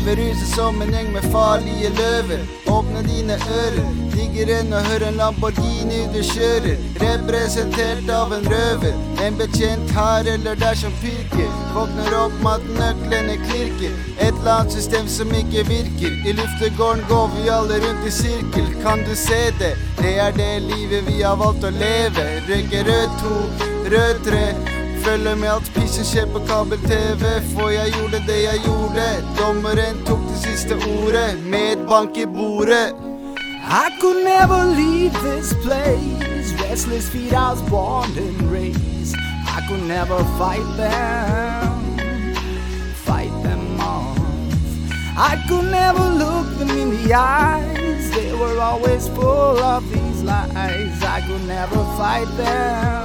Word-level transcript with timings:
Røverhuset 0.00 0.48
som 0.54 0.82
en 0.82 0.92
gjeng 0.94 1.10
med 1.12 1.22
farlige 1.32 1.88
løver. 1.96 2.38
Åpne 2.72 3.02
dine 3.04 3.34
ører, 3.36 3.90
digger 4.14 4.52
enn 4.54 4.72
å 4.72 4.80
høre 4.86 5.10
en 5.10 5.18
Lamborghini 5.20 6.06
du 6.14 6.22
kjører. 6.24 6.80
Representert 7.02 8.08
av 8.16 8.32
en 8.32 8.48
røver, 8.48 8.96
en 9.26 9.36
betjent 9.36 9.92
her 9.92 10.30
eller 10.32 10.56
der 10.62 10.80
som 10.80 10.96
pirker. 11.02 11.52
Våkner 11.76 12.16
opp 12.22 12.40
med 12.40 12.64
at 12.64 12.72
nøklene 12.80 13.36
klirker. 13.44 14.00
Et 14.16 14.32
eller 14.32 14.54
annet 14.54 14.78
system 14.78 15.12
som 15.18 15.36
ikke 15.42 15.68
virker. 15.68 16.16
I 16.24 16.36
luftegården 16.40 17.04
går 17.12 17.30
vi 17.36 17.48
alle 17.60 17.84
rundt 17.84 18.08
i 18.08 18.16
sirkel. 18.22 18.74
Kan 18.80 19.04
du 19.04 19.12
se 19.28 19.42
det? 19.60 19.74
Det 20.00 20.16
er 20.16 20.32
det 20.32 20.52
livet 20.72 21.08
vi 21.12 21.20
har 21.20 21.36
valgt 21.44 21.68
å 21.68 21.76
leve. 21.76 22.28
Røyker 22.48 22.88
rød 22.88 23.16
to, 23.20 23.40
rød 23.92 24.28
tre. 24.30 24.46
Følger 25.04 25.36
med 25.36 25.48
alt 25.48 25.66
spiss 25.66 25.94
som 25.96 26.04
skjer 26.04 26.26
på 26.32 26.42
kabel-TV, 26.48 27.22
for 27.54 27.68
jeg 27.72 27.92
gjorde 27.96 28.18
det 28.28 28.40
jeg 28.44 28.58
gjorde. 28.64 29.06
Dommeren 29.38 30.02
tok 30.06 30.22
det 30.28 30.38
siste 30.44 30.76
ordet, 30.76 31.30
med 31.52 31.72
et 31.72 31.86
bank 31.88 32.16
i 32.16 32.26
bordet. 32.26 32.92
I 33.64 33.86
could 34.00 34.24
never 34.24 34.60
leave 34.64 35.12
this 35.24 35.54
place. 35.64 36.54
Restless 36.62 37.08
feet, 37.08 37.32
I 37.32 37.50
was 37.52 37.62
born 37.70 38.10
and 38.18 38.52
raised. 38.52 39.16
I 39.56 39.60
could 39.68 39.84
never 39.88 40.18
fight 40.38 40.68
them, 40.76 41.98
fight 42.94 43.34
them 43.42 43.80
off. 43.80 44.18
I 45.16 45.32
could 45.48 45.68
never 45.70 46.04
look 46.24 46.46
them 46.58 46.70
in 46.70 46.88
the 46.96 47.14
eyes. 47.14 48.10
They 48.14 48.32
were 48.32 48.58
always 48.60 49.08
full 49.08 49.58
of 49.74 49.82
these 49.92 50.22
lies. 50.22 51.02
I 51.02 51.20
could 51.26 51.44
never 51.46 51.80
fight 51.98 52.30
them, 52.36 52.99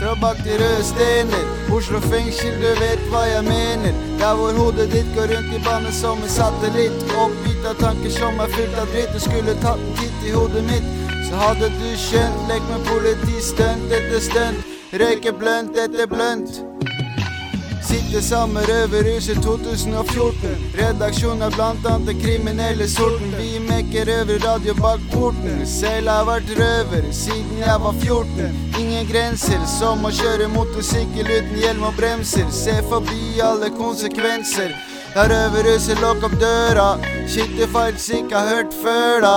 Fra 0.00 0.14
bak 0.14 0.36
til 0.36 0.56
røde 0.60 0.84
stener, 0.84 1.44
Oslo 1.76 1.98
fengsel, 2.00 2.54
du 2.62 2.70
vet 2.80 3.02
hva 3.12 3.20
jeg 3.28 3.42
mener. 3.44 3.92
Der 4.20 4.32
hvor 4.38 4.52
hodet 4.56 4.86
ditt 4.94 5.10
går 5.16 5.28
rundt 5.32 5.52
i 5.52 5.60
bane 5.66 5.92
som 5.92 6.22
en 6.24 6.32
satellitt. 6.36 7.04
Oppgitt 7.24 7.66
av 7.68 7.76
tanker 7.82 8.14
som 8.14 8.40
er 8.40 8.48
fylt 8.54 8.78
av 8.80 8.88
dritt. 8.94 9.12
Du 9.12 9.20
skulle 9.20 9.58
tatt 9.60 9.82
en 9.84 9.98
titt 10.00 10.24
i 10.24 10.32
hodet 10.32 10.64
mitt, 10.70 10.88
så 11.28 11.42
hadde 11.42 11.68
du 11.76 11.90
skjønt. 12.06 12.40
Lek 12.48 12.64
med 12.72 12.88
politistunt 12.88 13.92
etter 13.98 14.24
stunt. 14.30 14.72
Røyke 15.04 15.36
blønt 15.36 15.76
etter 15.84 16.08
blønt. 16.08 16.62
Sitter 17.90 18.20
sammen 18.20 18.62
Røverhuset 18.62 19.42
2014. 19.42 20.50
Redaksjonen 20.78 21.42
er 21.42 21.54
blant 21.56 21.86
annet 21.90 22.06
den 22.06 22.20
kriminelle 22.22 22.86
sorten. 22.88 23.32
Vi 23.34 23.58
mekker 23.64 24.06
røverradio 24.06 24.76
bak 24.78 25.02
porten. 25.10 25.64
Selv 25.66 26.06
har 26.06 26.20
jeg 26.20 26.28
vært 26.28 26.52
røver 26.60 27.08
siden 27.10 27.58
jeg 27.58 27.80
var 27.82 27.98
14. 27.98 28.54
Ingen 28.78 29.10
grenser, 29.10 29.66
som 29.66 30.06
å 30.06 30.14
kjøre 30.14 30.46
motorsykkel 30.54 31.32
uten 31.34 31.58
hjelm 31.64 31.82
og 31.90 31.98
bremser. 31.98 32.46
Se 32.54 32.78
forbi 32.92 33.42
alle 33.42 33.72
konsekvenser. 33.74 34.70
Da 35.16 35.26
Røverhuset 35.34 35.98
lukk 35.98 36.30
opp 36.30 36.38
døra. 36.38 36.92
Faktisk 37.74 38.22
ikke 38.22 38.38
har 38.38 38.54
hørt 38.54 38.82
før, 38.84 39.20
da. 39.26 39.36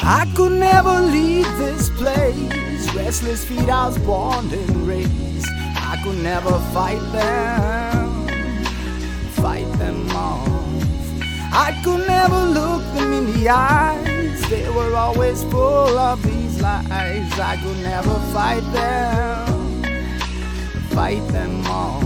I 0.00 0.24
could 0.32 0.56
never 0.56 0.96
leave 1.12 1.44
this 1.60 1.92
place. 2.00 2.88
Restless 2.96 3.44
feet, 3.44 3.68
I 3.68 3.84
was 3.84 3.98
born 3.98 4.48
and 4.48 4.88
raised. 4.88 5.20
I 5.92 5.96
could 6.04 6.22
never 6.22 6.56
fight 6.72 7.02
them, 7.12 8.26
fight 9.42 9.70
them 9.78 10.08
off. 10.10 10.46
I 11.52 11.78
could 11.82 12.06
never 12.06 12.44
look 12.58 12.82
them 12.94 13.12
in 13.12 13.26
the 13.32 13.48
eyes. 13.48 14.40
They 14.48 14.70
were 14.70 14.94
always 14.94 15.42
full 15.44 15.98
of 15.98 16.22
these 16.22 16.60
lies. 16.62 17.32
I 17.40 17.56
could 17.62 17.82
never 17.82 18.14
fight 18.32 18.64
them, 18.72 19.82
fight 20.94 21.26
them 21.32 21.66
off. 21.66 22.04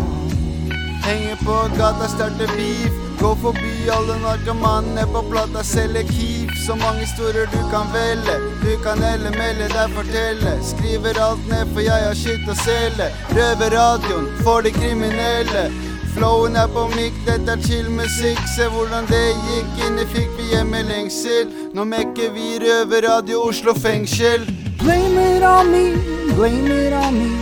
Henger 1.04 1.36
på 1.44 1.68
gata, 1.76 2.08
starter 2.08 2.48
beef. 2.56 2.92
Gå 3.20 3.36
forbi 3.36 3.90
alle 3.90 4.16
narkomanene 4.18 5.06
på 5.12 5.22
plata, 5.30 5.62
selger 5.62 6.02
Kief. 6.02 6.33
Så 6.66 6.74
mange 6.74 7.00
historier 7.00 7.46
du 7.52 7.60
kan 7.70 7.86
velge. 7.92 8.36
Du 8.62 8.82
kan 8.84 9.02
elle, 9.02 9.30
melde 9.30 9.66
deg, 9.68 9.90
fortelle. 9.96 10.52
Skriver 10.64 11.18
alt 11.20 11.48
ned, 11.48 11.66
for 11.74 11.84
jeg 11.84 12.06
har 12.06 12.16
skitt 12.16 12.48
å 12.48 12.54
selge. 12.56 13.10
Røverradioen 13.36 14.30
for 14.40 14.64
de 14.64 14.72
kriminelle. 14.72 15.66
Flowen 16.14 16.56
er 16.56 16.70
på 16.72 16.86
mic, 16.94 17.20
dette 17.26 17.52
er 17.52 17.60
chill 17.66 17.90
musikk. 17.92 18.40
Se 18.54 18.70
hvordan 18.72 19.04
det 19.12 19.20
gikk, 19.50 19.76
inni 19.88 20.08
fikk 20.14 20.32
vi 20.38 20.48
hjemmelengsel. 20.54 21.52
Nå 21.76 21.84
mekker 21.90 22.32
vi 22.32 22.56
røverradio 22.64 23.44
Oslo 23.50 23.76
fengsel. 23.76 24.48
Blame 24.80 25.20
it 25.36 25.44
on 25.44 25.68
me, 25.68 25.86
blame 26.32 26.72
it 26.80 26.96
on 26.96 27.18
me. 27.20 27.32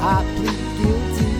I 0.00 0.24
plead 0.38 0.64
guilty. 0.80 1.32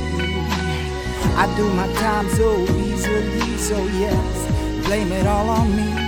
I 1.40 1.48
do 1.56 1.72
my 1.72 1.88
time 2.04 2.28
so 2.36 2.52
easily, 2.84 3.56
so 3.56 3.80
yes, 3.96 4.48
blame 4.84 5.12
it 5.12 5.26
all 5.26 5.48
on 5.48 5.76
me. 5.76 6.03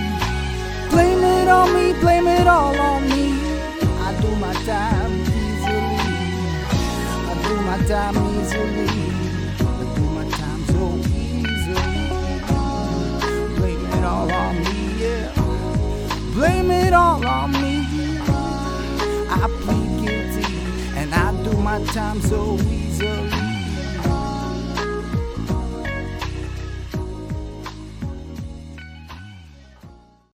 Blame 2.00 2.26
it 2.28 2.46
all 2.46 2.76
on 2.78 3.08
me. 3.08 3.32
I 4.00 4.18
do 4.20 4.28
my 4.36 4.52
time 4.64 5.12
easily. 5.40 5.98
I 7.30 7.34
do 7.48 7.54
my 7.70 7.78
time 7.86 8.16
easily. 8.38 8.88
I 9.60 9.94
do 9.96 10.02
my 10.16 10.28
time 10.40 10.62
so 10.74 10.82
easily. 11.22 12.00
Blame 13.56 13.86
it 13.86 14.04
all 14.04 14.30
on 14.32 14.54
me, 14.64 15.02
yeah. 15.02 15.32
Blame 16.34 16.70
it 16.70 16.92
all 16.92 17.26
on 17.26 17.52
me. 17.52 17.86
I 19.28 19.48
plead 19.62 19.90
guilty 20.04 20.54
and 20.96 21.14
I 21.14 21.32
do 21.44 21.52
my 21.58 21.82
time 21.86 22.20
so 22.20 22.58
easily. 22.70 23.45